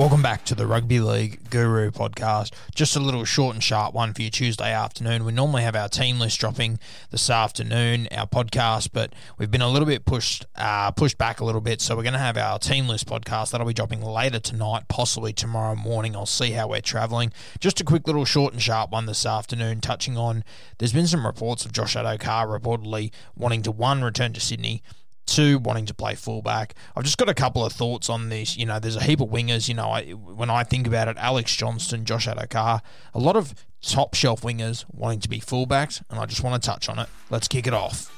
[0.00, 2.54] Welcome back to the Rugby League Guru podcast.
[2.74, 5.26] Just a little short and sharp one for you Tuesday afternoon.
[5.26, 6.78] We normally have our team list dropping
[7.10, 11.44] this afternoon, our podcast, but we've been a little bit pushed uh, pushed back a
[11.44, 11.82] little bit.
[11.82, 15.34] So we're going to have our team list podcast that'll be dropping later tonight, possibly
[15.34, 16.16] tomorrow morning.
[16.16, 17.30] I'll see how we're travelling.
[17.58, 20.44] Just a quick little short and sharp one this afternoon, touching on.
[20.78, 24.82] There's been some reports of Josh Addo-Carr reportedly wanting to one return to Sydney
[25.26, 26.74] two wanting to play fullback.
[26.96, 28.56] I've just got a couple of thoughts on this.
[28.56, 29.68] You know, there's a heap of wingers.
[29.68, 32.82] You know, I, when I think about it, Alex Johnston, Josh Addo-Carr,
[33.14, 36.66] a lot of top shelf wingers wanting to be fullbacks, and I just want to
[36.66, 37.08] touch on it.
[37.30, 38.16] Let's kick it off.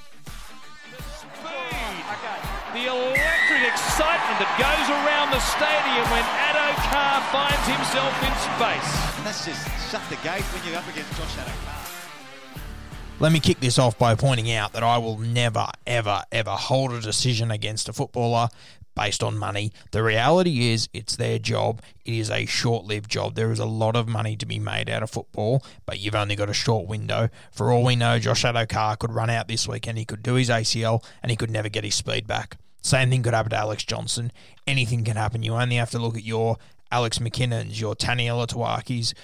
[2.72, 8.91] The electric excitement that goes around the stadium when Addo-Carr finds himself in space.
[9.18, 9.60] And that's just
[9.92, 11.81] shut the gate when you're up against Josh Addo-Carr.
[13.22, 16.93] Let me kick this off by pointing out that I will never, ever, ever hold
[16.93, 18.49] a decision against a footballer
[18.97, 19.71] based on money.
[19.93, 21.83] The reality is, it's their job.
[22.05, 23.37] It is a short lived job.
[23.37, 26.34] There is a lot of money to be made out of football, but you've only
[26.34, 27.28] got a short window.
[27.53, 29.99] For all we know, Josh Addo-Carr could run out this weekend.
[29.99, 32.56] He could do his ACL and he could never get his speed back.
[32.83, 34.33] Same thing could happen to Alex Johnston.
[34.66, 35.44] Anything can happen.
[35.44, 36.56] You only have to look at your
[36.91, 39.15] Alex McKinnon's, your Taniela Tuiakis,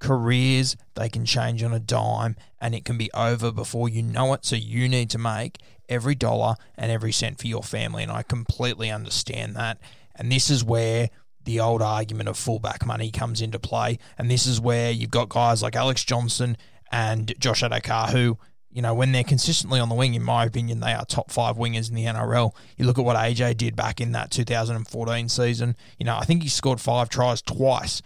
[0.00, 4.32] careers they can change on a dime and it can be over before you know
[4.32, 8.10] it so you need to make every dollar and every cent for your family and
[8.10, 9.78] I completely understand that
[10.16, 11.10] and this is where
[11.44, 15.28] the old argument of fullback money comes into play and this is where you've got
[15.28, 16.56] guys like Alex Johnston
[16.90, 18.38] and Josh Addo-Carr who
[18.72, 21.56] you know, when they're consistently on the wing, in my opinion, they are top five
[21.56, 22.54] wingers in the NRL.
[22.76, 25.76] You look at what AJ did back in that 2014 season.
[25.98, 28.00] You know, I think he scored five tries twice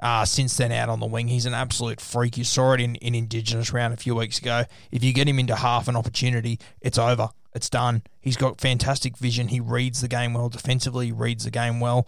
[0.00, 1.28] uh, since then out on the wing.
[1.28, 2.36] He's an absolute freak.
[2.36, 4.64] You saw it in, in Indigenous round a few weeks ago.
[4.90, 7.30] If you get him into half an opportunity, it's over.
[7.54, 8.02] It's done.
[8.20, 9.48] He's got fantastic vision.
[9.48, 11.06] He reads the game well defensively.
[11.06, 12.06] He reads the game well.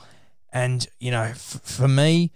[0.52, 2.32] And, you know, f- for me,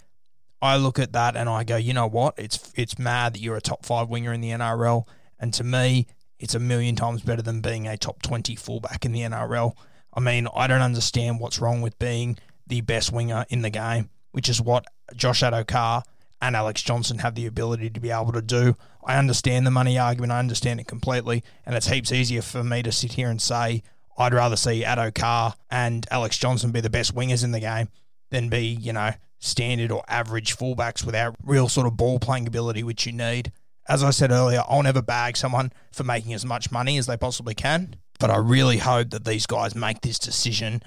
[0.60, 2.34] I look at that and I go, you know what?
[2.38, 5.06] It's it's mad that you're a top five winger in the NRL.
[5.38, 6.06] And to me,
[6.38, 9.74] it's a million times better than being a top 20 fullback in the NRL.
[10.14, 14.08] I mean, I don't understand what's wrong with being the best winger in the game,
[14.34, 14.84] which is what
[15.14, 16.02] Josh Addo-Carr
[16.42, 18.74] and Alex Johnston have the ability to be able to do.
[19.06, 22.82] I understand the money argument, I understand it completely, and it's heaps easier for me
[22.82, 23.84] to sit here and say
[24.18, 27.90] I'd rather see Addo-Carr and Alex Johnston be the best wingers in the game
[28.30, 32.82] than be, you know, standard or average fullbacks without real sort of ball playing ability,
[32.82, 33.52] which you need.
[33.88, 37.16] As I said earlier, I'll never bag someone for making as much money as they
[37.16, 40.82] possibly can, but I really hope that these guys make this decision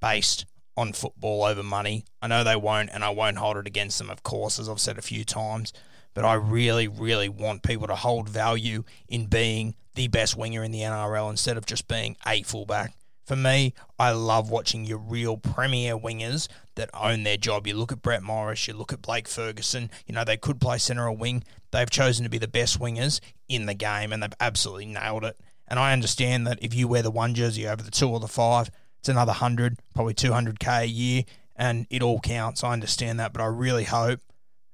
[0.00, 0.46] based
[0.78, 2.04] on football over money.
[2.22, 4.80] I know they won't, and I won't hold it against them, of course, as I've
[4.80, 5.72] said a few times,
[6.14, 10.70] but I really, really want people to hold value in being the best winger in
[10.70, 12.94] the NRL instead of just being a fullback.
[13.26, 17.66] For me, I love watching your real premier wingers that own their job.
[17.66, 20.78] You look at Brett Morris, you look at Blake Ferguson, you know, they could play
[20.78, 21.42] centre or wing.
[21.72, 25.36] They've chosen to be the best wingers in the game and they've absolutely nailed it.
[25.66, 28.28] And I understand that if you wear the one jersey over the two or the
[28.28, 31.22] five, it's another 100, probably 200K a year,
[31.56, 32.64] and it all counts.
[32.64, 34.20] I understand that, but I really hope,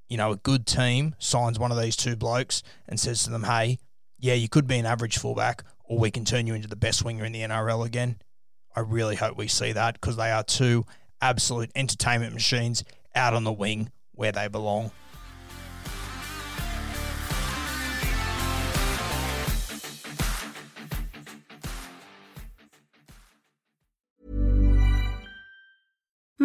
[0.09, 3.45] you know, a good team signs one of these two blokes and says to them,
[3.45, 3.79] hey,
[4.19, 7.05] yeah, you could be an average fullback, or we can turn you into the best
[7.05, 8.17] winger in the NRL again.
[8.75, 10.85] I really hope we see that because they are two
[11.21, 12.85] absolute entertainment machines
[13.15, 14.91] out on the wing where they belong.